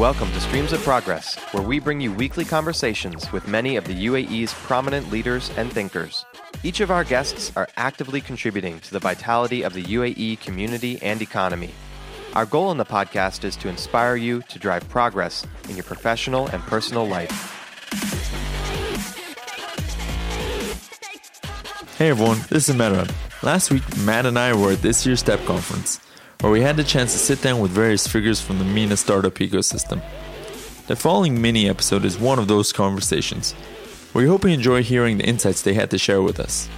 Welcome 0.00 0.32
to 0.32 0.40
Streams 0.40 0.72
of 0.72 0.80
Progress, 0.80 1.36
where 1.52 1.62
we 1.62 1.78
bring 1.78 2.00
you 2.00 2.10
weekly 2.10 2.46
conversations 2.46 3.30
with 3.32 3.46
many 3.46 3.76
of 3.76 3.84
the 3.84 4.06
UAE's 4.06 4.54
prominent 4.54 5.10
leaders 5.10 5.50
and 5.58 5.70
thinkers. 5.70 6.24
Each 6.62 6.80
of 6.80 6.90
our 6.90 7.04
guests 7.04 7.52
are 7.54 7.68
actively 7.76 8.22
contributing 8.22 8.80
to 8.80 8.92
the 8.92 8.98
vitality 8.98 9.60
of 9.62 9.74
the 9.74 9.82
UAE 9.82 10.40
community 10.40 10.98
and 11.02 11.20
economy. 11.20 11.68
Our 12.32 12.46
goal 12.46 12.70
in 12.70 12.78
the 12.78 12.84
podcast 12.86 13.44
is 13.44 13.56
to 13.56 13.68
inspire 13.68 14.16
you 14.16 14.40
to 14.48 14.58
drive 14.58 14.88
progress 14.88 15.46
in 15.68 15.76
your 15.76 15.84
professional 15.84 16.46
and 16.46 16.62
personal 16.62 17.06
life. 17.06 17.30
Hey 21.98 22.08
everyone, 22.08 22.38
this 22.48 22.70
is 22.70 22.74
Meran. 22.74 23.12
Last 23.42 23.70
week, 23.70 23.82
Matt 23.98 24.24
and 24.24 24.38
I 24.38 24.54
were 24.54 24.72
at 24.72 24.80
this 24.80 25.04
year's 25.04 25.20
STEP 25.20 25.44
conference 25.44 26.00
where 26.40 26.50
we 26.50 26.62
had 26.62 26.76
the 26.76 26.84
chance 26.84 27.12
to 27.12 27.18
sit 27.18 27.42
down 27.42 27.60
with 27.60 27.70
various 27.70 28.06
figures 28.06 28.40
from 28.40 28.58
the 28.58 28.64
MENA 28.64 28.96
startup 28.96 29.34
ecosystem. 29.34 30.02
The 30.86 30.96
following 30.96 31.40
mini 31.40 31.68
episode 31.68 32.04
is 32.04 32.18
one 32.18 32.38
of 32.38 32.48
those 32.48 32.72
conversations. 32.72 33.54
We 34.14 34.26
hope 34.26 34.44
you 34.44 34.50
enjoy 34.50 34.82
hearing 34.82 35.18
the 35.18 35.24
insights 35.24 35.62
they 35.62 35.74
had 35.74 35.90
to 35.90 35.98
share 35.98 36.22
with 36.22 36.40
us. 36.40 36.68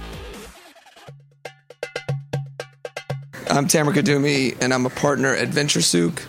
I'm 3.49 3.67
Tamer 3.67 3.93
Kadumi, 3.93 4.57
and 4.61 4.73
I'm 4.73 4.85
a 4.85 4.89
partner 4.89 5.33
at 5.33 5.49
VentureSouk. 5.49 6.21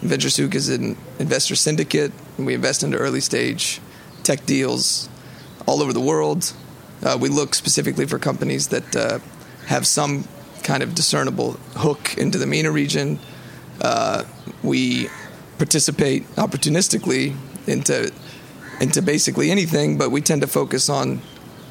VentureSouk 0.00 0.54
is 0.54 0.68
an 0.68 0.96
investor 1.18 1.56
syndicate, 1.56 2.12
and 2.36 2.46
we 2.46 2.54
invest 2.54 2.82
into 2.82 2.96
early 2.96 3.20
stage 3.20 3.80
tech 4.22 4.46
deals 4.46 5.08
all 5.66 5.82
over 5.82 5.92
the 5.92 6.00
world. 6.00 6.52
Uh, 7.02 7.18
we 7.20 7.28
look 7.28 7.54
specifically 7.54 8.06
for 8.06 8.18
companies 8.18 8.68
that 8.68 8.96
uh, 8.96 9.18
have 9.66 9.86
some 9.86 10.24
kind 10.68 10.82
of 10.82 10.94
discernible 10.94 11.52
hook 11.76 12.14
into 12.18 12.36
the 12.36 12.46
MENA 12.46 12.70
region. 12.70 13.18
Uh, 13.80 14.24
we 14.62 15.08
participate 15.56 16.24
opportunistically 16.36 17.34
into 17.66 18.12
into 18.78 19.00
basically 19.00 19.50
anything, 19.50 19.96
but 19.96 20.10
we 20.10 20.20
tend 20.20 20.42
to 20.42 20.46
focus 20.46 20.90
on 20.90 21.22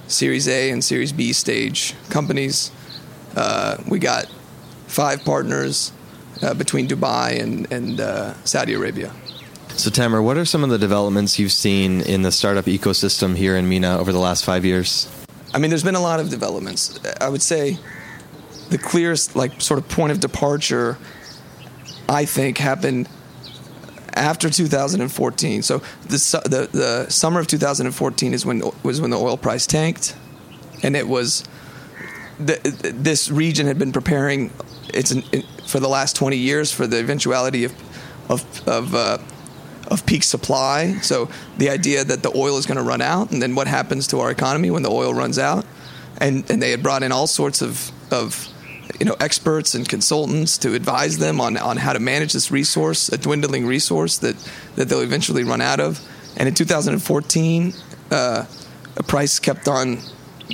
Series 0.08 0.48
A 0.48 0.72
and 0.72 0.84
Series 0.84 1.14
B 1.14 1.31
stage 1.31 1.94
companies. 2.09 2.72
Uh, 3.36 3.78
we 3.88 4.00
got 4.00 4.25
five 4.88 5.23
partners 5.23 5.92
uh, 6.42 6.56
between 6.56 6.88
Dubai 6.88 7.40
and, 7.40 7.72
and 7.72 8.00
uh, 8.00 8.34
Saudi 8.45 8.73
Arabia. 8.73 9.14
So, 9.75 9.92
Tamer, 9.92 10.23
what 10.23 10.38
are 10.38 10.45
some 10.45 10.64
of 10.64 10.72
the 10.72 10.80
developments 10.80 11.38
you've 11.38 11.52
seen 11.52 12.02
in 12.02 12.23
the 12.23 12.31
startup 12.31 12.66
ecosystem 12.66 13.36
here 13.38 13.56
in 13.56 13.70
MENA 13.70 14.00
over 14.00 14.12
the 14.12 14.20
last 14.20 14.44
five 14.44 14.66
years? 14.66 15.08
I 15.53 15.59
mean, 15.59 15.70
there's 15.70 15.84
been 15.84 15.95
a 15.95 16.02
lot 16.02 16.20
of 16.20 16.30
developments. 16.31 17.00
I 17.22 17.30
would 17.30 17.44
say 17.44 17.78
the 18.70 18.78
clearest 18.78 19.36
like 19.36 19.62
sort 19.62 19.80
of 19.80 19.88
point 19.90 20.12
of 20.12 20.20
departure 20.20 20.98
I 22.10 22.26
think 22.26 22.58
happened 22.58 23.09
after 24.14 24.50
2014. 24.50 25.62
So 25.62 25.80
the, 26.04 26.42
the 26.46 26.78
the 26.78 27.09
summer 27.09 27.40
of 27.40 27.48
2014 27.48 28.34
is 28.34 28.46
when 28.46 28.62
was 28.84 29.02
when 29.02 29.09
the 29.09 29.18
oil 29.18 29.38
price 29.38 29.68
tanked, 29.68 30.16
and 30.84 30.96
it 30.96 31.08
was 31.08 31.44
the, 32.40 32.58
this 32.96 33.30
region 33.30 33.68
had 33.68 33.80
been 33.80 33.92
preparing 33.92 34.52
it's 34.94 35.12
an, 35.12 35.24
it, 35.31 35.46
for 35.66 35.80
the 35.80 35.88
last 35.88 36.16
20 36.16 36.38
years 36.38 36.72
for 36.72 36.88
the 36.88 37.00
eventuality 37.00 37.64
of 37.64 37.74
of 38.30 38.68
of, 38.68 38.96
uh, 38.96 39.18
of 39.88 40.06
peak 40.06 40.24
supply. 40.24 40.94
So 41.02 41.30
the 41.58 41.70
idea 41.70 42.04
that 42.04 42.24
the 42.24 42.31
oil 42.36 42.58
is 42.58 42.66
going 42.66 42.78
to 42.78 42.84
run 42.84 43.02
out, 43.02 43.31
and 43.31 43.42
then 43.42 43.56
what 43.56 43.68
happens 43.68 44.08
to 44.08 44.20
our 44.20 44.31
economy 44.31 44.72
when 44.72 44.84
the 44.84 44.92
oil 44.92 45.14
runs 45.14 45.38
out, 45.38 45.66
and 46.20 46.50
and 46.50 46.62
they 46.62 46.72
had 46.72 46.84
brought 46.84 47.04
in 47.04 47.12
all 47.12 47.28
sorts 47.28 47.62
of 47.62 47.92
of 48.12 48.50
you 49.00 49.06
know 49.06 49.16
experts 49.20 49.75
and 49.75 49.88
consultants 49.88 50.58
to 50.59 50.74
advise 50.74 51.18
them 51.18 51.40
on, 51.42 51.58
on 51.58 51.78
how 51.78 51.94
to 51.94 52.00
manage 52.00 52.34
this 52.34 52.52
resource, 52.52 53.09
a 53.09 53.18
dwindling 53.18 53.66
resource 53.66 54.18
that, 54.20 54.36
that 54.75 54.90
they'll 54.90 55.02
eventually 55.02 55.44
run 55.44 55.62
out 55.62 55.80
of. 55.80 56.00
And 56.38 56.48
in 56.48 56.53
2014, 56.53 57.74
uh, 58.12 58.46
price 59.08 59.40
kept 59.40 59.68
on 59.68 60.00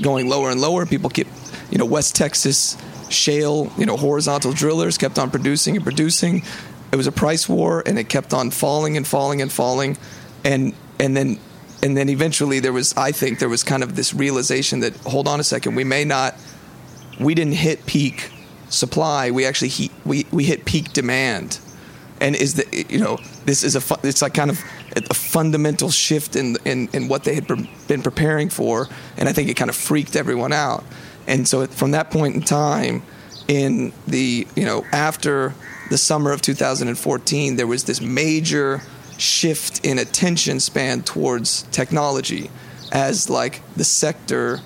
going 0.01 0.29
lower 0.29 0.49
and 0.49 0.59
lower. 0.61 0.85
People 0.85 1.09
kept, 1.09 1.29
you 1.71 1.77
know, 1.77 1.85
West 1.85 2.15
Texas 2.15 2.77
shale, 3.09 3.71
you 3.77 3.85
know, 3.85 3.97
horizontal 3.97 4.53
drillers 4.53 4.97
kept 4.97 5.19
on 5.19 5.29
producing 5.29 5.75
and 5.75 5.83
producing. 5.83 6.43
It 6.91 6.95
was 6.95 7.07
a 7.07 7.11
price 7.11 7.49
war, 7.49 7.83
and 7.85 7.97
it 7.97 8.09
kept 8.09 8.33
on 8.33 8.51
falling 8.51 8.97
and 8.97 9.05
falling 9.05 9.41
and 9.41 9.51
falling, 9.51 9.97
and 10.43 10.73
and 10.99 11.17
then 11.17 11.39
and 11.83 11.97
then 11.97 12.07
eventually 12.07 12.61
there 12.61 12.71
was, 12.71 12.95
I 12.95 13.11
think, 13.11 13.39
there 13.39 13.49
was 13.49 13.63
kind 13.63 13.83
of 13.83 13.95
this 13.95 14.13
realization 14.13 14.79
that 14.79 14.95
hold 14.99 15.27
on 15.27 15.41
a 15.41 15.43
second, 15.43 15.75
we 15.75 15.83
may 15.83 16.05
not 16.05 16.35
we 17.19 17.35
didn't 17.35 17.53
hit 17.53 17.85
peak 17.85 18.31
supply. 18.69 19.31
We 19.31 19.45
actually 19.45 19.69
he, 19.69 19.91
we 20.05 20.25
we 20.31 20.43
hit 20.43 20.65
peak 20.65 20.93
demand, 20.93 21.59
and 22.19 22.35
is 22.35 22.55
the 22.55 22.85
you 22.89 22.99
know 22.99 23.17
this 23.45 23.63
is 23.63 23.75
a 23.75 23.81
fu- 23.81 24.07
it's 24.07 24.21
like 24.21 24.33
kind 24.33 24.49
of 24.49 24.63
a 25.09 25.13
fundamental 25.13 25.89
shift 25.89 26.35
in 26.35 26.57
in 26.65 26.89
in 26.93 27.07
what 27.07 27.23
they 27.23 27.35
had 27.35 27.47
pre- 27.47 27.69
been 27.87 28.01
preparing 28.01 28.49
for, 28.49 28.87
and 29.17 29.29
I 29.29 29.33
think 29.33 29.49
it 29.49 29.55
kind 29.55 29.69
of 29.69 29.75
freaked 29.75 30.15
everyone 30.15 30.53
out. 30.53 30.83
And 31.27 31.47
so 31.47 31.65
from 31.67 31.91
that 31.91 32.11
point 32.11 32.35
in 32.35 32.41
time, 32.41 33.03
in 33.47 33.93
the 34.07 34.47
you 34.55 34.65
know 34.65 34.85
after 34.91 35.53
the 35.89 35.97
summer 35.97 36.31
of 36.31 36.41
2014, 36.41 37.55
there 37.55 37.67
was 37.67 37.83
this 37.83 38.01
major 38.01 38.81
shift 39.17 39.85
in 39.85 39.99
attention 39.99 40.59
span 40.59 41.03
towards 41.03 41.63
technology 41.63 42.49
as 42.91 43.29
like 43.29 43.61
the 43.75 43.83
sector 43.83 44.59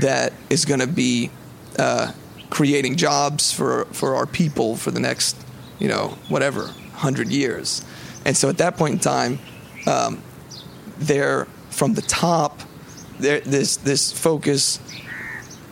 that 0.00 0.32
is 0.50 0.64
going 0.64 0.80
to 0.80 0.86
be 0.86 1.30
uh, 1.78 2.12
creating 2.50 2.96
jobs 2.96 3.52
for 3.52 3.84
for 3.86 4.14
our 4.14 4.26
people 4.26 4.76
for 4.76 4.90
the 4.90 5.00
next 5.00 5.36
you 5.78 5.88
know 5.88 6.16
whatever 6.28 6.72
hundred 6.94 7.28
years. 7.28 7.84
And 8.24 8.36
so 8.36 8.48
at 8.48 8.58
that 8.58 8.76
point 8.76 8.94
in 8.94 8.98
time, 8.98 9.38
um, 9.86 10.22
there 10.98 11.46
from 11.70 11.94
the 11.94 12.02
top, 12.02 12.60
this 13.18 13.76
this 13.76 14.12
focus 14.12 14.80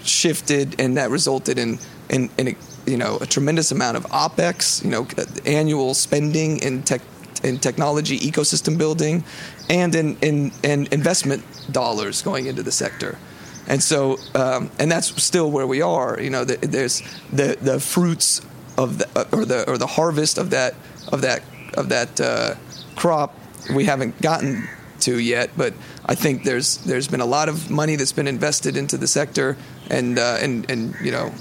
shifted, 0.03 0.81
and 0.81 0.97
that 0.97 1.10
resulted 1.10 1.59
in 1.59 1.78
in, 2.10 2.31
in 2.38 2.48
a, 2.48 2.56
you 2.86 2.97
know 2.97 3.19
a 3.21 3.26
tremendous 3.26 3.72
amount 3.72 3.97
of 3.97 4.04
opex, 4.06 4.84
you 4.84 4.91
know, 4.91 5.06
annual 5.47 5.94
spending 5.94 6.59
in 6.59 6.82
tech 6.82 7.00
in 7.42 7.59
technology 7.59 8.19
ecosystem 8.19 8.78
building, 8.78 9.25
and 9.69 9.94
in 9.94 10.16
in, 10.21 10.53
in 10.62 10.86
investment 10.92 11.42
dollars 11.72 12.22
going 12.22 12.47
into 12.47 12.62
the 12.62 12.72
sector. 12.72 13.19
And 13.66 13.82
so, 13.82 14.19
um, 14.34 14.70
and 14.78 14.91
that's 14.91 15.22
still 15.22 15.50
where 15.50 15.66
we 15.66 15.80
are. 15.82 16.20
You 16.20 16.30
know, 16.30 16.44
the, 16.44 16.56
there's 16.66 17.02
the 17.32 17.56
the 17.60 17.80
fruits 17.80 18.41
of 18.76 18.98
the 18.98 19.28
or 19.32 19.44
the 19.44 19.69
or 19.70 19.78
the 19.78 19.86
harvest 19.86 20.38
of 20.38 20.50
that 20.50 20.75
of 21.12 21.22
that 21.22 21.42
of 21.74 21.88
that 21.88 22.20
uh, 22.20 22.54
crop 22.97 23.34
we 23.74 23.84
haven't 23.84 24.20
gotten 24.20 24.69
to 25.00 25.19
yet. 25.19 25.50
But 25.56 25.74
I 26.06 26.14
think 26.14 26.44
there's 26.44 26.78
there's 26.78 27.08
been 27.08 27.20
a 27.20 27.26
lot 27.26 27.48
of 27.48 27.70
money 27.70 27.97
that's 27.97 28.12
been 28.12 28.28
invested 28.28 28.76
into 28.76 28.97
the 28.97 29.06
sector, 29.06 29.56
and 29.91 30.19
uh, 30.19 30.38
and 30.41 30.69
and 30.70 30.94
you 31.03 31.10
know, 31.10 31.32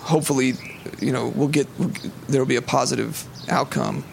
hopefully, 0.00 0.54
you 1.00 1.12
know, 1.12 1.28
we'll 1.28 1.48
get 1.48 1.68
there 2.28 2.40
will 2.40 2.48
be 2.48 2.56
a 2.56 2.62
positive 2.62 3.26
outcome 3.48 4.04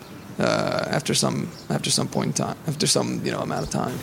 uh, 0.41 0.87
after 0.89 1.13
some 1.13 1.49
after 1.69 1.91
some 1.91 2.07
point 2.07 2.27
in 2.27 2.33
time 2.33 2.57
after 2.67 2.87
some 2.87 3.23
you 3.23 3.31
know 3.31 3.39
amount 3.39 3.63
of 3.63 3.69
time. 3.69 3.97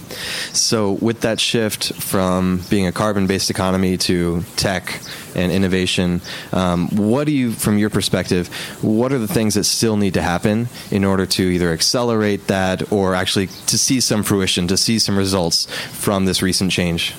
So 0.52 0.92
with 0.92 1.20
that 1.22 1.40
shift 1.40 1.92
from 1.94 2.62
being 2.70 2.86
a 2.86 2.92
carbon-based 2.92 3.50
economy 3.50 3.96
to 3.98 4.42
tech 4.56 5.00
and 5.34 5.50
innovation, 5.52 6.20
um, 6.52 6.88
what 6.88 7.24
do 7.26 7.32
you, 7.32 7.52
from 7.52 7.78
your 7.78 7.90
perspective, 7.90 8.48
what 8.82 9.12
are 9.12 9.18
the 9.18 9.28
things 9.28 9.54
that 9.54 9.64
still 9.64 9.96
need 9.96 10.14
to 10.14 10.22
happen 10.22 10.68
in 10.90 11.04
order 11.04 11.26
to 11.26 11.42
either 11.42 11.72
accelerate 11.72 12.46
that 12.46 12.92
or 12.92 13.14
actually 13.14 13.48
to 13.66 13.78
see 13.78 14.00
some 14.00 14.22
fruition, 14.22 14.66
to 14.68 14.76
see 14.76 14.98
some 14.98 15.16
results 15.16 15.66
from 15.92 16.24
this 16.24 16.42
recent 16.42 16.70
change? 16.70 17.14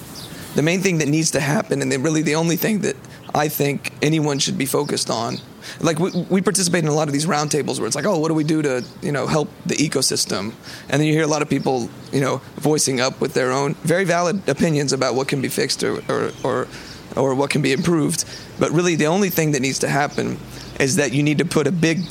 The 0.56 0.62
main 0.62 0.82
thing 0.82 0.98
that 1.00 1.08
needs 1.08 1.32
to 1.32 1.40
happen, 1.40 1.82
and 1.82 1.92
really 2.04 2.24
the 2.24 2.36
only 2.36 2.56
thing 2.56 2.82
that 2.82 2.96
I 3.36 3.50
think 3.50 3.94
anyone 4.02 4.40
should 4.40 4.58
be 4.58 4.66
focused 4.66 5.10
on. 5.10 5.38
Like 5.80 6.00
we, 6.00 6.12
we 6.30 6.42
participate 6.42 6.84
in 6.84 6.90
a 6.90 6.94
lot 6.94 7.08
of 7.08 7.14
these 7.14 7.26
roundtables 7.26 7.80
where 7.80 7.88
it's 7.88 7.96
like, 7.96 8.06
oh, 8.06 8.20
what 8.20 8.28
do 8.30 8.34
we 8.34 8.44
do 8.44 8.62
to 8.62 8.84
you 9.02 9.12
know 9.12 9.28
help 9.28 9.50
the 9.66 9.76
ecosystem? 9.76 10.54
And 10.90 11.00
then 11.00 11.08
you 11.08 11.14
hear 11.14 11.24
a 11.24 11.28
lot 11.28 11.42
of 11.42 11.50
people 11.50 11.90
you 12.12 12.22
know 12.22 12.42
voicing 12.56 13.00
up 13.00 13.22
with 13.22 13.34
their 13.34 13.52
own 13.52 13.76
very 13.76 14.06
valid 14.06 14.48
opinions 14.48 14.94
about 14.94 15.16
what 15.16 15.28
can 15.28 15.42
be 15.42 15.50
fixed 15.50 15.84
or 15.84 16.02
or 16.10 16.32
or, 16.44 16.68
or 17.16 17.36
what 17.36 17.50
can 17.50 17.62
be 17.62 17.74
improved. 17.74 18.26
But 18.60 18.72
really, 18.72 18.96
the 18.96 19.08
only 19.08 19.30
thing 19.30 19.52
that 19.52 19.62
needs 19.62 19.80
to 19.80 19.88
happen 19.88 20.38
is 20.80 20.96
that 20.96 21.14
you 21.14 21.24
need 21.24 21.38
to 21.40 21.46
put 21.46 21.68
a 21.68 21.72
big 21.72 22.06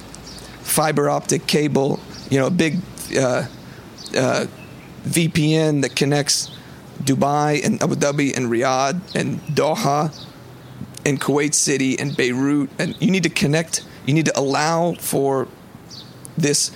fiber 0.62 1.08
optic 1.08 1.46
cable, 1.46 1.98
you 2.30 2.38
know, 2.38 2.46
a 2.46 2.50
big 2.50 2.78
uh, 3.16 3.46
uh, 4.16 4.46
VPN 5.04 5.82
that 5.82 5.96
connects 5.96 6.50
Dubai 7.02 7.64
and 7.64 7.82
Abu 7.82 7.94
Dhabi 7.94 8.36
and 8.36 8.46
Riyadh 8.46 9.00
and 9.14 9.40
Doha 9.54 10.12
in 11.08 11.18
Kuwait 11.18 11.54
City 11.54 11.98
and 11.98 12.16
Beirut, 12.16 12.70
and 12.78 12.94
you 13.00 13.10
need 13.10 13.22
to 13.22 13.30
connect. 13.30 13.84
You 14.06 14.14
need 14.14 14.26
to 14.26 14.38
allow 14.38 14.92
for 14.94 15.48
this 16.36 16.70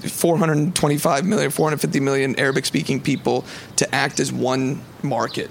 425 0.00 1.24
million, 1.24 1.50
450 1.50 2.00
million 2.00 2.38
Arabic 2.38 2.66
speaking 2.66 3.00
people 3.00 3.44
to 3.76 3.94
act 3.94 4.20
as 4.20 4.32
one 4.32 4.82
market. 5.02 5.50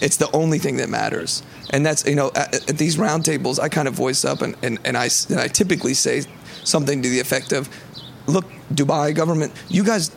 It's 0.00 0.16
the 0.16 0.30
only 0.32 0.58
thing 0.58 0.78
that 0.78 0.88
matters. 0.88 1.42
And 1.70 1.86
that's, 1.86 2.04
you 2.04 2.16
know, 2.16 2.32
at, 2.34 2.68
at 2.68 2.78
these 2.78 2.96
roundtables, 2.96 3.60
I 3.60 3.68
kind 3.68 3.86
of 3.86 3.94
voice 3.94 4.24
up 4.24 4.42
and, 4.42 4.56
and, 4.62 4.78
and, 4.84 4.96
I, 4.96 5.08
and 5.30 5.38
I 5.38 5.48
typically 5.48 5.94
say 5.94 6.22
something 6.64 7.02
to 7.02 7.08
the 7.08 7.20
effect 7.20 7.52
of 7.52 7.68
look, 8.26 8.44
Dubai 8.72 9.14
government, 9.14 9.52
you 9.68 9.84
guys 9.84 10.10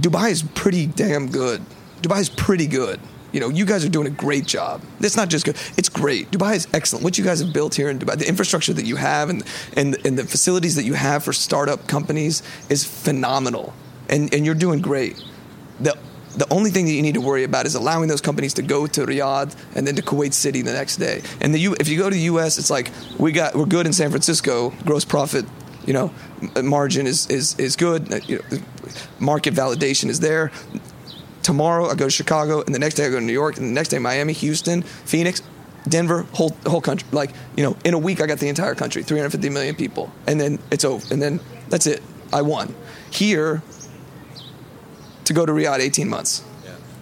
Dubai 0.00 0.30
is 0.30 0.42
pretty 0.42 0.86
damn 0.86 1.30
good. 1.30 1.62
Dubai 2.00 2.20
is 2.20 2.30
pretty 2.30 2.66
good. 2.66 3.00
You 3.32 3.40
know, 3.40 3.48
you 3.48 3.64
guys 3.64 3.84
are 3.84 3.88
doing 3.88 4.06
a 4.06 4.10
great 4.10 4.46
job. 4.46 4.82
It's 5.00 5.16
not 5.16 5.28
just 5.28 5.44
good; 5.44 5.56
it's 5.76 5.88
great. 5.88 6.30
Dubai 6.30 6.56
is 6.56 6.66
excellent. 6.72 7.04
What 7.04 7.18
you 7.18 7.24
guys 7.24 7.40
have 7.40 7.52
built 7.52 7.74
here 7.74 7.88
in 7.88 7.98
Dubai, 7.98 8.16
the 8.16 8.28
infrastructure 8.28 8.72
that 8.72 8.84
you 8.84 8.96
have, 8.96 9.30
and 9.30 9.44
and 9.76 9.96
and 10.04 10.18
the 10.18 10.24
facilities 10.24 10.76
that 10.76 10.84
you 10.84 10.94
have 10.94 11.24
for 11.24 11.32
startup 11.32 11.86
companies 11.86 12.42
is 12.68 12.84
phenomenal. 12.84 13.72
And 14.08 14.32
and 14.34 14.44
you're 14.44 14.54
doing 14.54 14.80
great. 14.80 15.22
The 15.78 15.96
the 16.36 16.46
only 16.52 16.70
thing 16.70 16.86
that 16.86 16.92
you 16.92 17.02
need 17.02 17.14
to 17.14 17.20
worry 17.20 17.44
about 17.44 17.66
is 17.66 17.74
allowing 17.74 18.08
those 18.08 18.20
companies 18.20 18.54
to 18.54 18.62
go 18.62 18.86
to 18.86 19.04
Riyadh 19.04 19.54
and 19.74 19.86
then 19.86 19.96
to 19.96 20.02
Kuwait 20.02 20.32
City 20.32 20.62
the 20.62 20.72
next 20.72 20.96
day. 20.96 21.22
And 21.40 21.52
the 21.52 21.58
U, 21.58 21.76
if 21.80 21.88
you 21.88 21.98
go 21.98 22.08
to 22.08 22.14
the 22.14 22.22
U.S., 22.22 22.58
it's 22.58 22.70
like 22.70 22.90
we 23.18 23.32
got 23.32 23.54
we're 23.54 23.66
good 23.66 23.86
in 23.86 23.92
San 23.92 24.10
Francisco. 24.10 24.70
Gross 24.84 25.04
profit, 25.04 25.44
you 25.86 25.92
know, 25.92 26.12
margin 26.62 27.06
is 27.06 27.26
is 27.28 27.58
is 27.58 27.76
good. 27.76 28.28
You 28.28 28.38
know, 28.50 28.58
market 29.18 29.54
validation 29.54 30.08
is 30.08 30.20
there. 30.20 30.52
Tomorrow 31.42 31.86
I 31.86 31.94
go 31.94 32.06
to 32.06 32.10
Chicago, 32.10 32.62
and 32.62 32.74
the 32.74 32.78
next 32.78 32.94
day 32.94 33.06
I 33.06 33.10
go 33.10 33.18
to 33.18 33.24
New 33.24 33.32
York, 33.32 33.56
and 33.56 33.66
the 33.66 33.72
next 33.72 33.88
day 33.88 33.98
Miami, 33.98 34.32
Houston, 34.32 34.82
Phoenix. 34.82 35.42
Denver, 35.88 36.26
whole 36.34 36.54
whole 36.66 36.82
country. 36.82 37.08
Like 37.10 37.30
you 37.56 37.64
know, 37.64 37.74
in 37.84 37.94
a 37.94 37.98
week 37.98 38.20
I 38.20 38.26
got 38.26 38.38
the 38.38 38.48
entire 38.48 38.74
country, 38.74 39.02
350 39.02 39.48
million 39.48 39.74
people, 39.74 40.12
and 40.26 40.38
then 40.38 40.58
it's 40.70 40.84
over, 40.84 41.06
and 41.10 41.22
then 41.22 41.40
that's 41.70 41.86
it. 41.86 42.02
I 42.34 42.42
won. 42.42 42.74
Here, 43.10 43.62
to 45.24 45.32
go 45.32 45.46
to 45.46 45.52
Riyadh 45.52 45.78
18 45.78 46.08
months. 46.08 46.44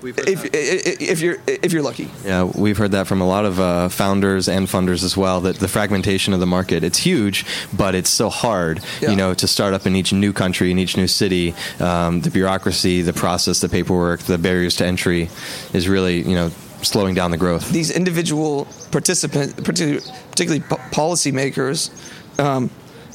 If, 0.03 0.45
if 0.55 1.21
you're 1.21 1.39
if 1.47 1.73
you're 1.73 1.83
lucky, 1.83 2.09
yeah, 2.25 2.45
we've 2.45 2.77
heard 2.77 2.93
that 2.93 3.07
from 3.07 3.21
a 3.21 3.27
lot 3.27 3.45
of 3.45 3.59
uh, 3.59 3.89
founders 3.89 4.49
and 4.49 4.67
funders 4.67 5.03
as 5.03 5.17
well. 5.17 5.41
That 5.41 5.57
the 5.57 5.69
fragmentation 5.69 6.33
of 6.33 6.41
the 6.41 6.47
market 6.47 6.85
it's 6.85 6.99
huge, 6.99 7.45
but 7.77 7.95
it's 7.95 8.11
so 8.11 8.29
hard, 8.29 8.81
yeah. 9.01 9.11
you 9.11 9.17
know, 9.17 9.35
to 9.35 9.49
start 9.49 9.75
up 9.75 9.87
in 9.87 9.97
each 9.97 10.13
new 10.13 10.33
country, 10.33 10.71
in 10.71 10.79
each 10.79 10.97
new 10.97 11.07
city. 11.09 11.55
Um, 11.81 12.21
the 12.21 12.31
bureaucracy, 12.31 13.03
the 13.03 13.13
process, 13.13 13.61
the 13.61 13.69
paperwork, 13.69 14.21
the 14.21 14.39
barriers 14.39 14.77
to 14.77 14.87
entry 14.87 15.31
is 15.73 15.89
really 15.89 16.23
you 16.23 16.35
know 16.35 16.51
slowing 16.83 17.15
down 17.15 17.31
the 17.31 17.37
growth. 17.37 17.71
These 17.71 17.91
individual 17.91 18.67
participants, 18.91 19.55
particularly, 19.55 20.01
particularly 20.31 20.61
policymakers, 20.93 21.91
um, 22.39 22.71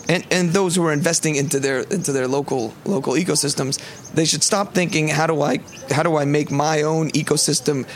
and, 0.10 0.26
and 0.32 0.50
those 0.50 0.76
who 0.76 0.86
are 0.86 0.92
investing 0.92 1.36
into 1.36 1.60
their 1.60 1.80
into 1.80 2.12
their 2.12 2.28
local 2.28 2.74
local 2.86 3.14
ecosystems, 3.14 3.80
they 4.14 4.26
should 4.26 4.44
stop 4.44 4.74
thinking 4.74 5.08
how 5.08 5.28
do 5.28 5.42
I 5.42 5.60
how 5.92 6.04
do 6.04 6.18
I 6.18 6.26
make 6.26 6.52
my 6.52 6.82
own 6.82 7.10
ecosystem, 7.12 7.88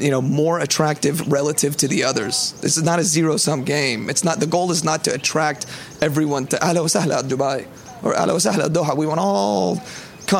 you 0.00 0.10
know, 0.10 0.22
more 0.22 0.60
attractive 0.60 1.30
relative 1.30 1.76
to 1.78 1.88
the 1.88 2.04
others. 2.04 2.52
This 2.62 2.76
is 2.76 2.82
not 2.82 2.98
a 2.98 3.04
zero 3.04 3.36
sum 3.36 3.64
game. 3.64 4.08
It's 4.08 4.24
not 4.24 4.40
the 4.40 4.46
goal 4.46 4.70
is 4.70 4.84
not 4.84 5.04
to 5.04 5.14
attract 5.14 5.66
everyone 6.00 6.46
to 6.48 6.56
Ahla 6.56 6.86
Sahla 6.86 7.22
Dubai 7.22 7.66
or 8.02 8.14
Ahla 8.14 8.36
Sahla 8.36 8.68
Doha. 8.68 8.96
We 8.96 9.06
want 9.06 9.20
all 9.20 9.76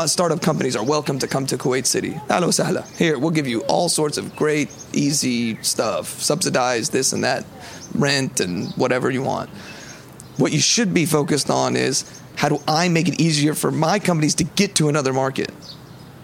startup 0.07 0.41
companies 0.41 0.77
are 0.77 0.85
welcome 0.85 1.19
to 1.19 1.27
come 1.27 1.47
to 1.47 1.59
Kuwait 1.59 1.85
City. 1.85 2.13
Ahla 2.29 2.49
Sahla. 2.49 2.87
Here, 2.97 3.19
we'll 3.19 3.33
give 3.33 3.49
you 3.49 3.61
all 3.63 3.89
sorts 3.89 4.19
of 4.19 4.37
great, 4.37 4.71
easy 4.93 5.61
stuff, 5.63 6.07
subsidized 6.07 6.93
this 6.93 7.13
and 7.13 7.25
that, 7.25 7.45
rent 7.95 8.39
and 8.39 8.71
whatever 8.75 9.11
you 9.11 9.23
want. 9.23 9.51
What 10.41 10.53
you 10.53 10.61
should 10.61 10.95
be 10.95 11.05
focused 11.05 11.51
on 11.51 11.77
is 11.77 12.05
how 12.37 12.49
do 12.49 12.63
I 12.67 12.89
make 12.89 13.09
it 13.09 13.21
easier 13.21 13.55
for 13.55 13.71
my 13.71 13.99
companies 13.99 14.35
to 14.37 14.45
get 14.45 14.75
to 14.77 14.89
another 14.89 15.13
market? 15.13 15.53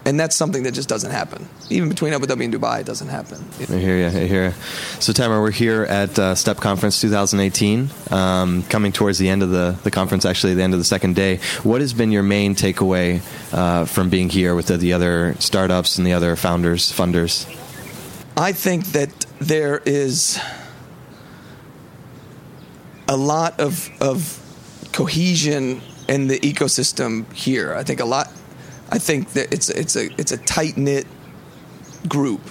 And 0.05 0.19
that's 0.19 0.35
something 0.35 0.63
that 0.63 0.71
just 0.71 0.87
doesn't 0.89 1.11
happen. 1.11 1.47
Even 1.69 1.89
between 1.89 2.13
Abu 2.13 2.25
Dhabi 2.25 2.45
and 2.45 2.53
Dubai, 2.53 2.79
it 2.79 2.85
doesn't 2.85 3.09
happen. 3.09 3.45
I 3.59 3.77
hear 3.77 3.97
you. 3.97 4.07
I 4.07 4.25
hear 4.25 4.45
you. 4.45 4.53
So, 5.01 5.11
Tamer, 5.11 5.41
we're 5.41 5.51
here 5.51 5.83
at 5.83 6.17
uh, 6.17 6.33
STEP 6.33 6.57
Conference 6.57 7.01
2018, 7.01 7.89
um, 8.09 8.63
coming 8.63 8.93
towards 8.93 9.19
the 9.19 9.27
end 9.27 9.43
of 9.43 9.49
the, 9.49 9.77
the 9.83 9.91
conference, 9.91 10.23
actually, 10.25 10.53
the 10.53 10.63
end 10.63 10.73
of 10.73 10.79
the 10.79 10.85
second 10.85 11.15
day. 11.15 11.39
What 11.63 11.81
has 11.81 11.93
been 11.93 12.11
your 12.11 12.23
main 12.23 12.55
takeaway 12.55 13.21
uh, 13.53 13.83
from 13.83 14.09
being 14.09 14.29
here 14.29 14.55
with 14.55 14.67
the, 14.67 14.77
the 14.77 14.93
other 14.93 15.35
startups 15.39 15.97
and 15.97 16.07
the 16.07 16.13
other 16.13 16.37
founders, 16.37 16.89
funders? 16.89 17.45
I 18.37 18.53
think 18.53 18.85
that 18.93 19.09
there 19.39 19.81
is 19.85 20.39
a 23.07 23.17
lot 23.17 23.59
of 23.59 23.89
of 24.01 24.43
cohesion 24.91 25.81
in 26.07 26.27
the 26.27 26.39
ecosystem 26.39 27.31
here. 27.33 27.73
I 27.73 27.83
think 27.83 27.99
a 27.99 28.05
lot. 28.05 28.31
I 28.89 28.99
think 28.99 29.33
that 29.33 29.53
it's 29.53 29.69
it's 29.69 29.95
a 29.95 30.09
it's 30.19 30.31
a 30.31 30.37
tight 30.37 30.77
knit 30.77 31.05
group. 32.07 32.41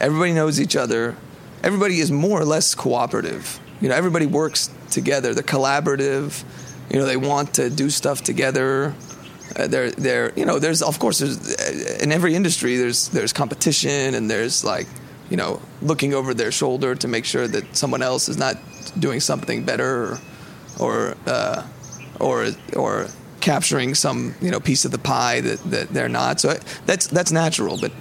Everybody 0.00 0.32
knows 0.32 0.60
each 0.60 0.76
other. 0.76 1.16
Everybody 1.62 2.00
is 2.00 2.12
more 2.12 2.40
or 2.40 2.44
less 2.44 2.74
cooperative. 2.74 3.58
You 3.80 3.88
know, 3.88 3.94
everybody 3.94 4.26
works 4.26 4.70
together. 4.90 5.34
They're 5.34 5.42
collaborative. 5.42 6.44
You 6.90 7.00
know, 7.00 7.06
they 7.06 7.16
want 7.16 7.54
to 7.54 7.70
do 7.70 7.90
stuff 7.90 8.22
together. 8.22 8.94
Uh, 9.56 9.66
they're, 9.66 9.90
they're, 9.90 10.32
you 10.36 10.44
know, 10.44 10.58
there's 10.58 10.82
of 10.82 10.98
course 10.98 11.18
there's 11.18 12.02
in 12.02 12.12
every 12.12 12.34
industry 12.34 12.76
there's 12.76 13.08
there's 13.08 13.32
competition 13.32 14.14
and 14.14 14.30
there's 14.30 14.64
like, 14.64 14.86
you 15.30 15.36
know, 15.36 15.60
looking 15.82 16.14
over 16.14 16.34
their 16.34 16.52
shoulder 16.52 16.94
to 16.94 17.08
make 17.08 17.24
sure 17.24 17.48
that 17.48 17.74
someone 17.74 18.02
else 18.02 18.28
is 18.28 18.36
not 18.36 18.56
doing 18.90 19.20
something 19.20 19.64
better 19.64 20.18
or 20.78 21.16
uh, 21.26 21.62
or, 22.20 22.48
or 22.74 23.08
capturing 23.40 23.94
some 23.94 24.34
you 24.40 24.50
know 24.50 24.58
piece 24.58 24.84
of 24.84 24.90
the 24.90 24.98
pie 24.98 25.40
that, 25.40 25.58
that 25.70 25.88
they're 25.90 26.08
not. 26.08 26.40
So 26.40 26.54
that's 26.84 27.06
that's 27.06 27.30
natural. 27.30 27.78
But 27.80 27.92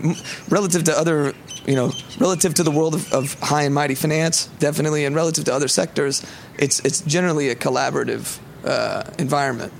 relative 0.49 0.83
to 0.85 0.97
other 0.97 1.33
you 1.65 1.75
know 1.75 1.91
relative 2.19 2.53
to 2.55 2.63
the 2.63 2.71
world 2.71 2.95
of, 2.95 3.13
of 3.13 3.33
high 3.39 3.63
and 3.63 3.73
mighty 3.73 3.95
finance, 3.95 4.47
definitely, 4.59 5.05
and 5.05 5.15
relative 5.15 5.45
to 5.45 5.53
other 5.53 5.67
sectors, 5.67 6.25
it's 6.57 6.79
it's 6.79 7.01
generally 7.01 7.49
a 7.49 7.55
collaborative 7.55 8.39
uh, 8.63 9.03
environment. 9.19 9.71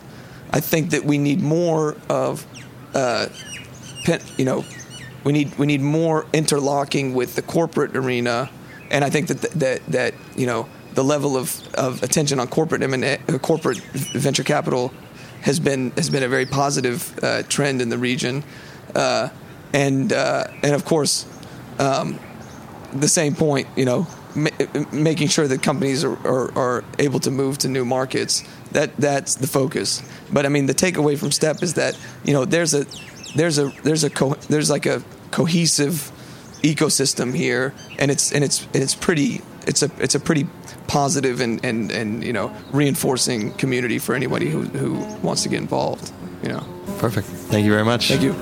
I 0.52 0.60
think 0.60 0.92
that 0.92 1.04
we 1.04 1.18
need 1.18 1.42
more 1.42 1.98
of 2.10 2.46
uh, 2.94 3.28
you 4.38 4.46
know 4.46 4.64
we 5.24 5.34
need 5.34 5.58
we 5.58 5.66
need 5.66 5.82
more 5.82 6.26
interlocking 6.32 7.16
with 7.16 7.36
the 7.36 7.42
corporate 7.42 7.96
arena, 7.96 8.50
and 8.92 9.04
I 9.04 9.10
think 9.10 9.28
that 9.28 9.42
that 9.60 9.86
that 9.88 10.14
you 10.36 10.46
know 10.46 10.70
the 10.96 11.04
level 11.04 11.38
of, 11.38 11.62
of 11.76 12.02
attention 12.04 12.40
on 12.40 12.48
corporate 12.48 12.82
M&A, 12.82 13.20
uh, 13.28 13.38
corporate 13.38 13.78
venture 13.78 14.44
capital 14.44 14.94
has 15.42 15.60
been 15.60 15.92
has 15.92 16.10
been 16.10 16.24
a 16.24 16.28
very 16.28 16.46
positive 16.48 17.18
uh, 17.22 17.44
trend 17.44 17.82
in 17.82 17.90
the 17.90 17.98
region, 17.98 18.44
uh, 18.96 19.30
and 19.74 20.12
uh, 20.12 20.48
and 20.64 20.74
of 20.74 20.86
course, 20.86 21.28
um, 21.78 22.20
the 22.94 23.08
same 23.08 23.36
point, 23.36 23.68
you 23.76 23.86
know, 23.86 24.08
ma- 24.34 24.50
making 24.92 25.28
sure 25.28 25.48
that 25.48 25.62
companies 25.62 26.04
are, 26.04 26.18
are, 26.28 26.58
are, 26.58 26.84
able 26.98 27.20
to 27.20 27.30
move 27.30 27.60
to 27.60 27.68
new 27.68 27.86
markets. 27.86 28.44
That 28.72 28.98
that's 28.98 29.36
the 29.36 29.48
focus. 29.48 30.02
But 30.34 30.48
I 30.48 30.50
mean, 30.50 30.66
the 30.66 30.74
takeaway 30.74 31.18
from 31.18 31.32
Step 31.32 31.62
is 31.62 31.76
that 31.76 31.96
you 32.24 32.34
know 32.34 32.46
there's 32.46 32.74
a 32.74 32.86
there's 33.36 33.60
a 33.60 33.72
there's 33.84 34.04
a 34.04 34.10
co- 34.10 34.40
there's 34.50 34.72
like 34.72 34.88
a 34.88 35.04
cohesive 35.30 36.12
ecosystem 36.64 37.36
here, 37.36 37.74
and 38.00 38.10
it's 38.10 38.32
and 38.32 38.44
it's 38.44 38.66
and 38.74 38.82
it's 38.82 38.96
pretty 38.96 39.42
it's 39.68 39.84
a 39.84 39.92
it's 40.00 40.16
a 40.16 40.20
pretty 40.20 40.48
positive 40.88 41.42
and, 41.42 41.64
and, 41.66 41.92
and 41.92 42.24
you 42.24 42.34
know 42.34 42.56
reinforcing 42.72 43.52
community 43.54 44.00
for 44.00 44.16
anybody 44.16 44.50
who, 44.50 44.64
who 44.64 44.94
wants 45.22 45.44
to 45.44 45.50
get 45.50 45.60
involved. 45.60 46.12
You 46.44 46.50
know. 46.50 46.68
Perfect. 47.00 47.28
Thank 47.28 47.66
you 47.66 47.72
very 47.72 47.86
much. 47.86 48.08
Thank 48.08 48.22
you. 48.22 48.36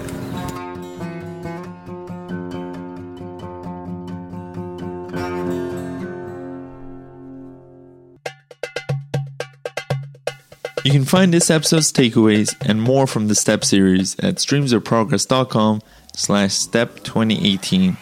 You 10.85 10.91
can 10.91 11.05
find 11.05 11.33
this 11.33 11.49
episode's 11.49 11.93
takeaways 11.93 12.53
and 12.59 12.81
more 12.81 13.07
from 13.07 13.29
the 13.29 13.35
STEP 13.35 13.63
series 13.63 14.19
at 14.19 14.35
streamsofprogress.com 14.35 15.81
slash 16.13 16.53
step 16.53 16.95
2018. 17.03 17.95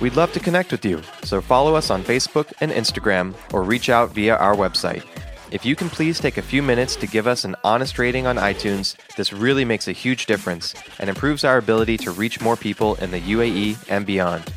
We'd 0.00 0.16
love 0.16 0.32
to 0.32 0.40
connect 0.40 0.72
with 0.72 0.84
you, 0.84 1.02
so 1.24 1.42
follow 1.42 1.74
us 1.74 1.90
on 1.90 2.02
Facebook 2.02 2.50
and 2.60 2.72
Instagram 2.72 3.34
or 3.52 3.62
reach 3.62 3.90
out 3.90 4.10
via 4.14 4.34
our 4.34 4.56
website. 4.56 5.04
If 5.50 5.66
you 5.66 5.76
can 5.76 5.90
please 5.90 6.18
take 6.18 6.38
a 6.38 6.42
few 6.42 6.62
minutes 6.62 6.96
to 6.96 7.06
give 7.06 7.26
us 7.26 7.44
an 7.44 7.54
honest 7.64 7.98
rating 7.98 8.26
on 8.26 8.36
iTunes, 8.36 8.96
this 9.16 9.32
really 9.32 9.64
makes 9.64 9.88
a 9.88 9.92
huge 9.92 10.24
difference 10.24 10.74
and 10.98 11.10
improves 11.10 11.44
our 11.44 11.58
ability 11.58 11.98
to 11.98 12.12
reach 12.12 12.40
more 12.40 12.56
people 12.56 12.94
in 12.94 13.10
the 13.10 13.20
UAE 13.20 13.76
and 13.90 14.06
beyond. 14.06 14.50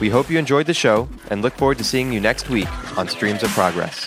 We 0.00 0.10
hope 0.10 0.28
you 0.28 0.38
enjoyed 0.38 0.66
the 0.66 0.74
show 0.74 1.08
and 1.30 1.40
look 1.40 1.54
forward 1.54 1.78
to 1.78 1.84
seeing 1.84 2.12
you 2.12 2.20
next 2.20 2.50
week 2.50 2.68
on 2.98 3.08
Streams 3.08 3.42
of 3.42 3.50
Progress. 3.50 4.04